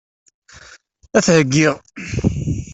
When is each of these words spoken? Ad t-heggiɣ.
Ad 1.17 1.23
t-heggiɣ. 1.25 1.75